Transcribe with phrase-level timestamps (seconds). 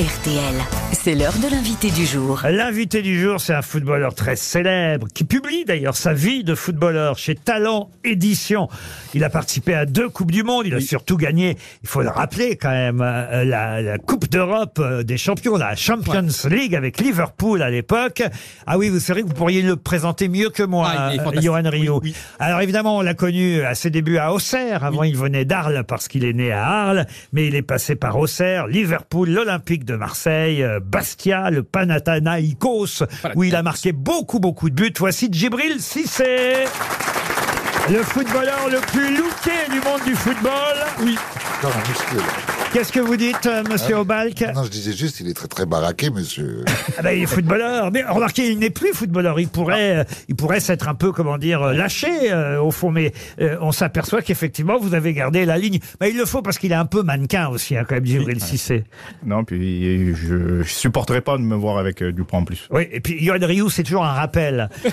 [0.00, 0.54] RTL.
[0.92, 2.40] C'est l'heure de l'invité du jour.
[2.48, 7.18] L'invité du jour, c'est un footballeur très célèbre, qui publie d'ailleurs sa vie de footballeur
[7.18, 8.68] chez Talent Édition.
[9.12, 12.08] Il a participé à deux Coupes du Monde, il a surtout gagné, il faut le
[12.08, 16.98] rappeler quand même, euh, la, la Coupe d'Europe euh, des champions, la Champions League avec
[16.98, 18.22] Liverpool à l'époque.
[18.66, 21.40] Ah oui, vous savez que vous pourriez le présenter mieux que moi, Ah, euh.
[21.40, 22.00] Johan Rio.
[22.02, 22.14] Oui, oui.
[22.38, 24.82] Alors évidemment, on l'a connu à ses débuts à Auxerre.
[24.82, 28.18] Avant, il venait d'Arles parce qu'il est né à Arles, mais il est passé par
[28.18, 33.02] Auxerre, Liverpool, l'Olympique de Marseille, euh, Bastia, le Panathinaikos,
[33.34, 34.92] où il a marqué beaucoup, beaucoup de buts.
[34.98, 36.64] Voici Djibril Cissé.
[37.90, 40.76] Le footballeur le plus looké du monde du football.
[41.02, 41.18] Oui.
[42.72, 45.66] Qu'est-ce que vous dites, euh, monsieur Obalk Non, je disais juste, il est très très
[45.66, 46.64] baraqué, monsieur.
[46.98, 47.90] Ah ben, il est footballeur.
[47.90, 49.40] Mais remarquez, il n'est plus footballeur.
[49.40, 52.90] Il pourrait, euh, il pourrait s'être un peu, comment dire, euh, lâché euh, au fond.
[52.90, 55.78] Mais euh, on s'aperçoit qu'effectivement, vous avez gardé la ligne.
[55.98, 58.40] Bah, il le faut parce qu'il est un peu mannequin aussi, hein, quand même, Djibril
[58.42, 58.84] Cissé.
[59.24, 62.68] Non, puis je, je supporterais pas de me voir avec euh, du poids en plus.
[62.70, 64.68] Oui, et puis Yoann Rioux, c'est toujours un rappel.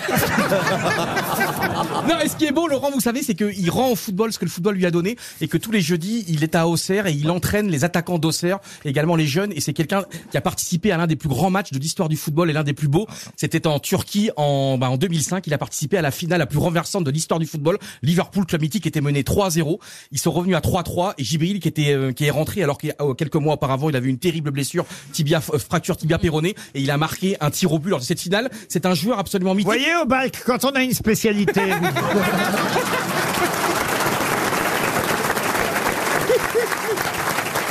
[2.08, 4.38] Non, et ce qui est beau, Laurent, vous savez, c'est qu'il rend au football ce
[4.38, 7.06] que le football lui a donné et que tous les jeudis, il est à Auxerre
[7.06, 9.52] et il entraîne les attaquants d'Auxerre, également les jeunes.
[9.54, 12.16] Et c'est quelqu'un qui a participé à l'un des plus grands matchs de l'histoire du
[12.16, 13.06] football et l'un des plus beaux.
[13.36, 15.46] C'était en Turquie en, bah, en 2005.
[15.46, 17.78] Il a participé à la finale la plus renversante de l'histoire du football.
[18.02, 19.78] Liverpool Club Mythique était mené 3-0.
[20.12, 22.88] Ils sont revenus à 3-3 et Jibril qui était euh, qui est rentré alors que
[23.00, 26.80] euh, quelques mois auparavant, il avait une terrible blessure, tibia euh, fracture tibia péronée et
[26.80, 28.50] il a marqué un tir au but lors de cette finale.
[28.68, 29.72] C'est un joueur absolument Vous mythique.
[29.72, 31.60] voyez, Obalk, quand on a une spécialité.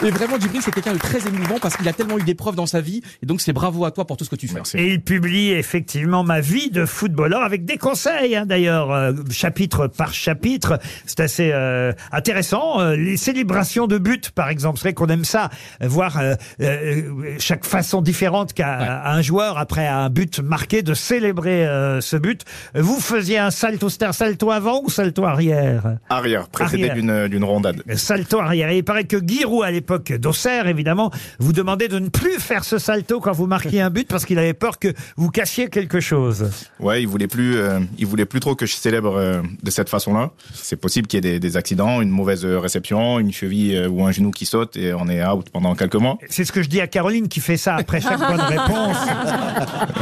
[0.05, 2.67] Et vraiment, Djibril, c'est quelqu'un de très émouvant parce qu'il a tellement eu d'épreuves dans
[2.67, 3.01] sa vie.
[3.23, 4.53] Et donc, c'est bravo à toi pour tout ce que tu fais.
[4.53, 4.77] Merci.
[4.77, 9.87] Et il publie effectivement ma vie de footballeur avec des conseils, hein, d'ailleurs, euh, chapitre
[9.87, 10.77] par chapitre.
[11.07, 12.79] C'est assez euh, intéressant.
[12.79, 15.49] Euh, les célébrations de buts, par exemple, c'est vrai qu'on aime ça,
[15.81, 18.85] voir euh, euh, chaque façon différente qu'a Ouais.
[18.87, 22.43] un joueur après un but marqué de célébrer euh, ce but.
[22.75, 25.97] Vous faisiez un salto, c'était un salto avant ou salto arrière?
[26.09, 27.81] Arrière, précédé d'une rondade.
[27.95, 28.69] Salto arrière.
[28.69, 32.63] Et il paraît que Giroud, à l'époque d'Auxerre, évidemment, vous demandait de ne plus faire
[32.63, 35.99] ce salto quand vous marquiez un but parce qu'il avait peur que vous cassiez quelque
[35.99, 36.49] chose.
[36.79, 39.89] Ouais, il voulait plus, euh, il voulait plus trop que je célèbre euh, de cette
[39.89, 40.31] façon-là.
[40.53, 43.87] C'est possible qu'il y ait des, des accidents, une mauvaise euh, réception, une cheville euh,
[43.89, 46.17] ou un genou qui saute et on est out pendant quelques mois.
[46.29, 48.97] C'est ce que je dis à Caroline qui fait ça après chaque bonne réponse.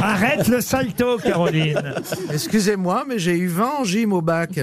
[0.02, 1.94] Arrête le salto, Caroline.
[2.32, 4.58] Excusez-moi, mais j'ai eu 20 en gym au bac.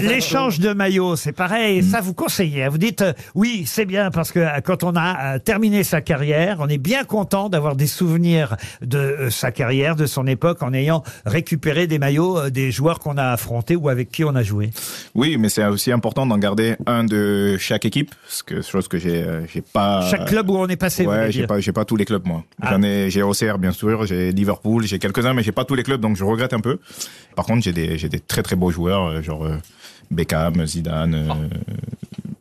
[0.00, 1.82] L'échange de maillots, c'est pareil.
[1.82, 2.64] Ça, vous conseillez.
[2.64, 2.68] hein.
[2.70, 6.58] Vous dites, euh, oui, c'est bien parce que quand on a euh, terminé sa carrière,
[6.60, 10.72] on est bien content d'avoir des souvenirs de euh, sa carrière, de son époque, en
[10.72, 14.42] ayant récupéré des maillots euh, des joueurs qu'on a affrontés ou avec qui on a
[14.42, 14.70] joué.
[15.14, 18.98] Oui, mais c'est aussi important d'en garder un de chaque équipe, ce que chose que
[18.98, 20.02] j'ai, euh, j'ai pas.
[20.10, 22.44] Chaque club où on est passé, Ouais, j'ai pas, j'ai pas tous les clubs moi.
[22.60, 22.70] Ah.
[22.70, 25.82] J'en ai, j'ai Auxerre bien sûr, j'ai Liverpool, j'ai quelques-uns, mais j'ai pas tous les
[25.82, 26.78] clubs, donc je regrette un peu.
[27.34, 29.56] Par contre, j'ai des, j'ai des très très beaux joueurs, euh, genre euh,
[30.10, 31.48] Beckham, Zidane, euh,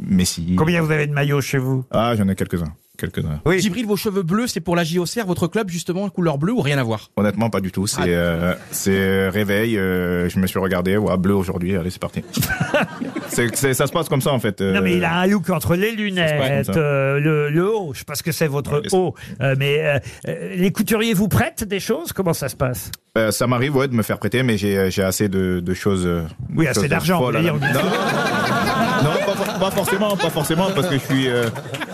[0.08, 0.56] Messi.
[0.58, 1.84] Combien vous avez de maillots chez vous?
[1.92, 3.40] Ah, j'en ai quelques-uns, quelques-uns.
[3.46, 3.60] Oui.
[3.60, 6.78] Djibril, vos cheveux bleus, c'est pour la JOCR, votre club, justement, couleur bleue ou rien
[6.78, 7.10] à voir?
[7.16, 7.88] Honnêtement, pas du tout.
[7.88, 8.06] C'est Ah.
[8.08, 9.78] euh, c'est réveil.
[9.78, 10.96] euh, je me suis regardé.
[10.98, 11.76] Ouais, bleu aujourd'hui.
[11.76, 12.24] Allez, c'est parti.
[13.28, 13.48] ça
[13.88, 14.62] se passe comme ça en fait.
[14.62, 17.92] euh, Non, mais il a un look entre les lunettes, euh, le, le haut.
[17.94, 21.14] Je sais pas ce que c'est votre Ouais, haut, euh, mais euh, euh, les couturiers
[21.14, 22.14] vous prêtent des choses?
[22.14, 22.92] Comment ça se passe?
[23.18, 26.06] Euh, ça m'arrive ouais, de me faire prêter, mais j'ai, j'ai assez de, de choses.
[26.06, 27.22] euh, de Oui, assez d'argent,
[29.06, 31.50] Non, pas, for- pas forcément, pas forcément, parce que je suis, euh,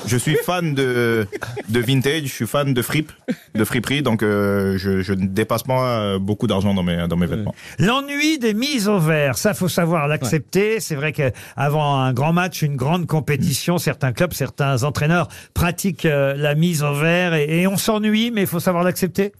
[0.07, 1.27] je suis fan de,
[1.69, 3.11] de vintage, je suis fan de fripe,
[3.53, 7.17] de friperie, donc euh, je, je ne dépasse pas euh, beaucoup d'argent dans mes, dans
[7.17, 7.53] mes vêtements.
[7.79, 10.79] L'ennui des mises au vert, ça faut savoir l'accepter.
[10.79, 16.33] C'est vrai qu'avant un grand match, une grande compétition, certains clubs, certains entraîneurs pratiquent euh,
[16.37, 19.33] la mise au vert et, et on s'ennuie, mais il faut savoir l'accepter.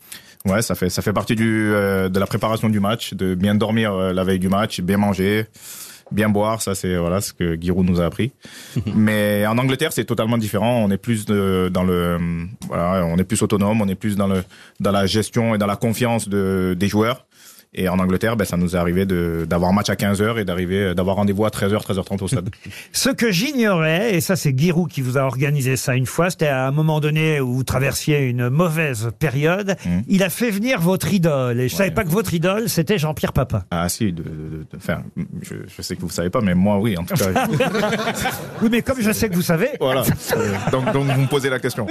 [0.45, 3.53] Ouais, ça fait ça fait partie du euh, de la préparation du match, de bien
[3.55, 5.45] dormir euh, la veille du match, bien manger,
[6.11, 6.61] bien boire.
[6.61, 8.31] Ça c'est voilà ce que Giroud nous a appris.
[8.95, 10.83] Mais en Angleterre c'est totalement différent.
[10.83, 12.17] On est plus de, dans le euh,
[12.67, 14.43] voilà, on est plus autonome, on est plus dans le
[14.79, 17.25] dans la gestion et dans la confiance de des joueurs.
[17.73, 20.93] Et en Angleterre, ben, ça nous est arrivé de, d'avoir match à 15h et d'arriver,
[20.93, 22.49] d'avoir rendez-vous à 13h, 13h30 au stade.
[22.91, 26.47] Ce que j'ignorais, et ça c'est Giroud qui vous a organisé ça une fois, c'était
[26.47, 30.03] à un moment donné où vous traversiez une mauvaise période, Mhm.
[30.09, 31.61] il a fait venir votre idole.
[31.61, 33.63] Et je savais pas que votre idole, c'était Jean-Pierre Papin.
[33.71, 35.03] ah si, de, de, de- enfin,
[35.41, 37.47] je, je sais que vous savez pas, mais moi oui, en tout cas.
[38.61, 40.01] Oui, mais comme je sais que vous savez, Voilà.
[40.35, 41.87] Euh, donc, donc vous me posez la question.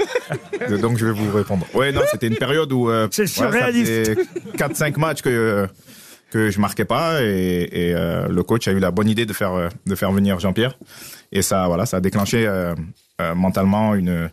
[0.71, 1.67] Euh, Donc je vais vous répondre.
[1.75, 4.13] Ouais, non, c'était une période où euh, C'est surréaliste.
[4.59, 5.67] 4-5 matchs que
[6.31, 9.33] que je marquais pas et, et, euh, le coach a eu la bonne idée de
[9.33, 10.79] faire euh, de faire venir Jean-Pierre.
[11.33, 12.75] Et ça voilà ça a déclenché euh,
[13.21, 14.31] euh, mentalement une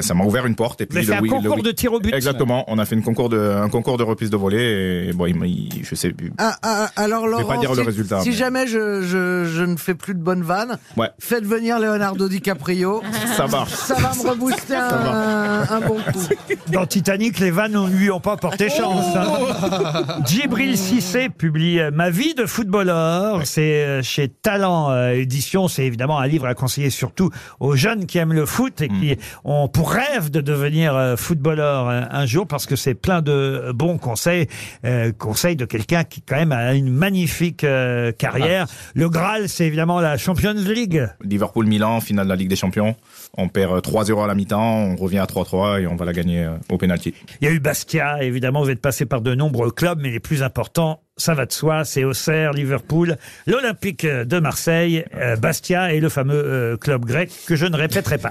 [0.00, 0.80] Ça m'a ouvert une porte.
[0.82, 2.12] Et puis fait le un oui- le concours oui- de tir au but.
[2.14, 2.64] Exactement.
[2.68, 5.08] On a fait une concours de, un concours de reprise de volée.
[5.08, 6.32] Et bon, il, je sais plus.
[6.38, 9.44] Ah, ah, alors vais pas Laurent, dire le si, résultat, si mais- jamais je, je,
[9.50, 11.08] je ne fais plus de bonnes vannes, Ouais.
[11.18, 13.02] faites venir Leonardo DiCaprio.
[13.36, 13.72] Ça marche.
[13.72, 16.28] Ça va me rebooster un, un bon coup.
[16.72, 19.06] Dans Titanic, les vannes ne lui ont pas porté chance.
[19.16, 20.20] hein.
[20.26, 23.40] Djibril Cissé publie euh, Ma vie de footballeur.
[23.46, 25.68] C'est euh, chez Talent euh, Édition.
[25.68, 27.30] C'est évidemment un livre à conseiller surtout
[27.60, 31.88] aux jeunes qui aiment le foot et qui ont pour rêve de devenir euh, footballeur
[31.88, 34.48] euh, un jour parce que c'est plein de bons conseils.
[34.84, 38.66] euh, conseils de quelqu'un qui quand même a une magnifique euh, carrière.
[38.96, 41.06] Le Graal, c'est évidemment la Champions League.
[41.22, 42.96] Liverpool-Milan, finale de la Ligue des Champions.
[43.36, 46.12] On perd euh, 3-0 à la mi-temps, on revient à 3-3 et on va la
[46.12, 47.14] gagner euh, au penalty.
[47.40, 50.18] Il y a eu Bastia, évidemment, vous êtes passé par de nombreux clubs, mais les
[50.18, 53.16] plus importants, ça va de soi, c'est Auxerre, Liverpool,
[53.46, 58.18] l'Olympique de Marseille, euh, Bastia et le fameux euh, club grec que je ne répéterai
[58.18, 58.30] pas.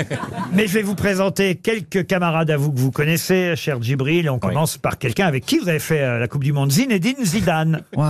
[0.52, 4.30] mais je vais vous présenter quelques camarades à vous que vous connaissez, cher Djibril.
[4.30, 7.24] On commence par quelqu'un avec qui vous avez fait euh, la Coupe du Monde, Zinedine
[7.24, 7.82] Zidane.
[7.96, 8.04] Ouais,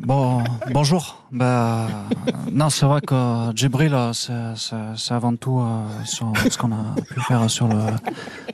[0.00, 0.42] bon,
[0.72, 1.22] bonjour.
[1.30, 1.86] Bah,
[2.50, 5.62] non, c'est vrai que Djibril, c'est, avant tout
[6.04, 7.76] sur ce qu'on a pu faire sur le,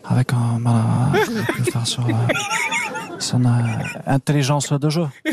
[0.09, 2.07] avec un, voilà, ce qu'on a pu faire sur
[3.21, 3.49] son euh,
[4.07, 5.07] intelligence de jeu.
[5.25, 5.31] Et,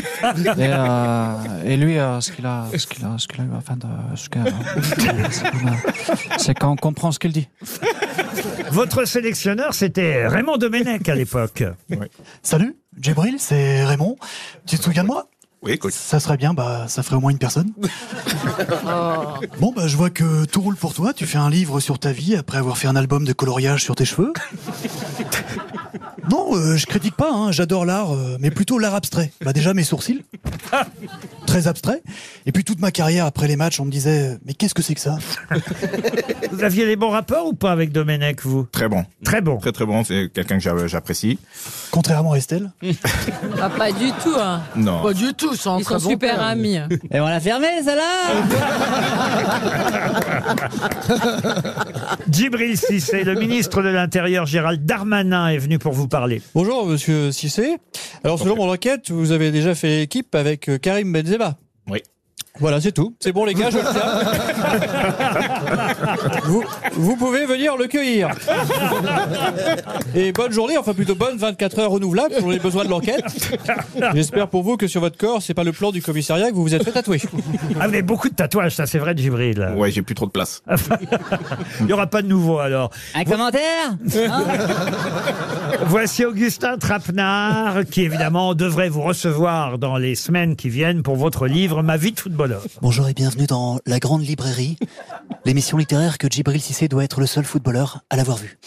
[0.58, 3.76] euh, et lui, euh, ce qu'il a, ce qu'il a, ce qu'il a eu, enfin,
[3.76, 3.86] de,
[4.16, 4.38] ce que,
[5.32, 7.48] c'est a- c'est qu'on comprend ce qu'il dit.
[8.72, 11.64] Votre sélectionneur, c'était Raymond Domenech à l'époque.
[12.42, 14.16] Salut, Djibril, c'est Raymond.
[14.66, 15.28] Tu te souviens de moi?
[15.62, 15.92] Oui, coach.
[15.94, 17.72] Ça serait bien, bah ça ferait au moins une personne.
[19.60, 22.12] Bon bah je vois que tout roule pour toi, tu fais un livre sur ta
[22.12, 24.32] vie après avoir fait un album de coloriage sur tes cheveux.
[26.30, 29.32] Non, euh, je critique pas, hein, j'adore l'art, euh, mais plutôt l'art abstrait.
[29.44, 30.24] Bah déjà mes sourcils,
[31.48, 32.02] très abstrait.
[32.46, 34.94] Et puis toute ma carrière après les matchs, on me disait mais qu'est-ce que c'est
[34.94, 35.18] que ça
[36.52, 38.66] Vous aviez les bons rapports ou pas avec Domenech, vous?
[38.70, 39.04] Très bon.
[39.24, 39.56] Très bon.
[39.58, 40.04] Très très bon.
[40.04, 41.38] C'est quelqu'un que j'a- j'apprécie.
[41.90, 42.70] Contrairement à Estelle.
[43.60, 44.34] Ah, pas du tout.
[44.38, 44.62] Hein.
[44.76, 45.02] Non.
[45.02, 46.42] Pas du tout, c'est un Ils sont bon super père.
[46.46, 46.76] amis.
[47.10, 48.44] Et on l'a fermé, celle-là
[52.30, 56.40] Djibril Cissé, le ministre de l'Intérieur Gérald Darmanin est venu pour vous parler.
[56.54, 57.76] Bonjour, monsieur Cissé.
[58.24, 61.37] Alors, selon mon enquête, vous avez déjà fait équipe avec euh, Karim Benzema.
[61.88, 62.02] Oui.
[62.60, 63.14] Voilà, c'est tout.
[63.20, 64.02] C'est bon, les gars, je le tiens.
[66.44, 66.64] vous,
[66.94, 68.30] vous pouvez venir le cueillir.
[70.14, 73.24] Et bonne journée, enfin plutôt bonne 24 heures renouvelables pour les besoins de l'enquête.
[74.14, 76.62] J'espère pour vous que sur votre corps, c'est pas le plan du commissariat que vous
[76.62, 77.20] vous êtes fait tatouer.
[77.24, 79.74] Ah, vous avez beaucoup de tatouages, ça c'est vrai, Djibril.
[79.76, 80.62] Ouais, j'ai plus trop de place.
[81.80, 82.90] Il n'y aura pas de nouveau alors.
[83.14, 84.44] Un commentaire Hein
[85.86, 91.46] Voici Augustin Trapenard, qui évidemment devrait vous recevoir dans les semaines qui viennent pour votre
[91.46, 92.47] livre Ma vie de footballeur.
[92.80, 94.78] Bonjour et bienvenue dans La Grande Librairie,
[95.44, 98.58] l'émission littéraire que Djibril Cissé doit être le seul footballeur à l'avoir vue.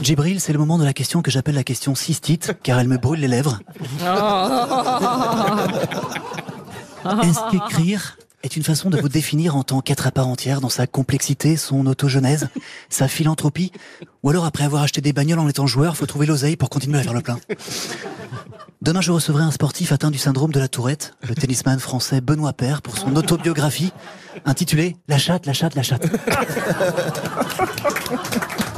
[0.00, 2.98] Djibril, c'est le moment de la question que j'appelle la question cystite, car elle me
[2.98, 3.60] brûle les lèvres.
[7.22, 10.68] Est-ce qu'écrire est une façon de vous définir en tant qu'être à part entière dans
[10.68, 12.48] sa complexité, son autogenèse,
[12.88, 13.72] sa philanthropie?
[14.22, 16.98] Ou alors après avoir acheté des bagnoles en étant joueur, faut trouver l'oseille pour continuer
[16.98, 17.38] à faire le plein?
[18.82, 22.52] Demain, je recevrai un sportif atteint du syndrome de la tourette, le tennisman français Benoît
[22.52, 23.92] Paire, pour son autobiographie
[24.44, 26.04] intitulée La chatte, la chatte, la chatte.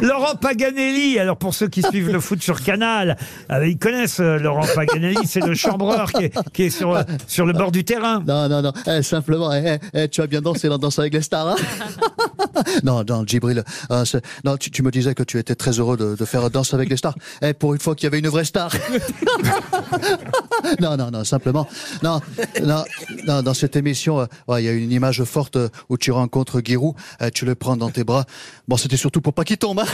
[0.02, 3.16] Laurent Paganelli, alors pour ceux qui suivent le foot sur Canal,
[3.50, 7.02] euh, ils connaissent euh, Laurent Paganelli, c'est le chambreur qui est, qui est sur, euh,
[7.26, 8.23] sur le bord du terrain.
[8.26, 11.23] Non, non, non, eh, simplement, eh, eh, tu as bien dansé dans Danse avec les
[11.23, 11.56] stars, hein
[12.84, 14.04] Non, non, Djibril, euh,
[14.44, 16.88] non, tu, tu me disais que tu étais très heureux de, de faire Danse avec
[16.88, 17.14] les stars.
[17.42, 18.70] Eh, pour une fois qu'il y avait une vraie star.
[20.80, 21.66] non, non, non, simplement,
[22.02, 22.20] non,
[22.62, 22.84] non,
[23.26, 26.11] non, dans cette émission, euh, ouais, il y a une image forte euh, où tu
[26.12, 28.25] rencontres Giroud, euh, tu le prends dans tes bras.
[28.68, 29.80] Bon, c'était surtout pour pas qu'il tombe.
[29.80, 29.84] hein.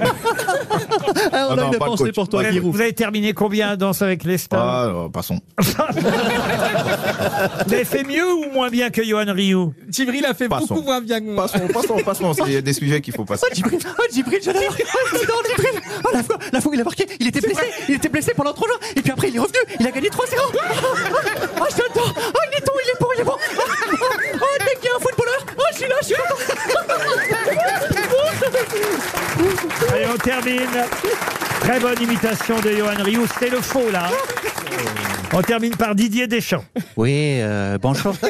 [0.00, 0.04] Eh,
[1.32, 2.74] on Ah a non, une pensée pour toi, Giroud.
[2.74, 5.40] vous avez terminé combien à Danse avec les stars Ah, euh, passons.
[7.66, 9.74] Vous avez fait mieux ou moins bien que Johan Rioux?
[9.90, 10.66] Djibril a fait Passons.
[10.74, 11.46] beaucoup moins bien que moi.
[11.48, 11.96] Passons, passons,
[12.46, 13.46] Il y a des sujets qu'il faut passer.
[13.52, 14.76] Djibril, oh Djibril, j'adore, oh,
[15.48, 15.80] Djibril.
[16.04, 18.32] Oh, la fois, la fois où il a marqué, il était blessé, il était blessé
[18.34, 20.14] pendant trois jours, et puis après il est revenu, il a gagné 3-0.
[20.18, 23.36] Oh, j'adore, oh il est bon, il est bon, il est bon.
[23.36, 26.36] Oh, le mec qui est un footballeur, oh je suis là, je suis content.
[29.92, 30.86] Allez, on termine.
[31.60, 34.10] Très bonne imitation de Johan Rioux, c'était le faux là.
[35.32, 36.64] On termine par Didier Deschamps.
[36.96, 38.14] Oui, euh, bonjour.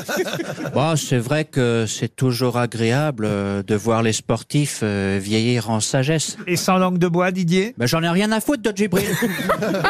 [0.75, 5.81] Bon, c'est vrai que c'est toujours agréable euh, de voir les sportifs euh, vieillir en
[5.81, 6.37] sagesse.
[6.47, 7.75] Et sans langue de bois, Didier?
[7.79, 9.07] Mais j'en ai rien à foutre de Djibril.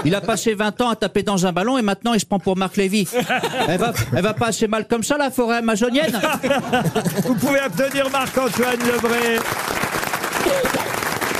[0.04, 2.38] Il a passé 20 ans à taper dans un ballon et maintenant il se prend
[2.38, 3.09] pour Marc Lévy.
[3.66, 6.21] Elle va, elle va pas assez mal comme ça, la forêt amazonienne
[7.25, 9.38] Vous pouvez applaudir Marc-Antoine Lebré.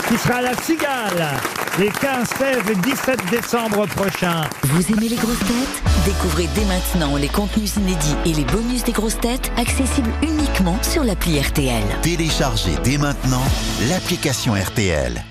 [0.09, 4.43] qui sera à la Cigale les 15, 16 et 17 décembre prochains.
[4.65, 5.83] Vous aimez les grosses têtes?
[6.05, 11.05] Découvrez dès maintenant les contenus inédits et les bonus des grosses têtes accessibles uniquement sur
[11.05, 11.85] l'appli RTL.
[12.03, 13.43] Téléchargez dès maintenant
[13.89, 15.23] l'application RTL.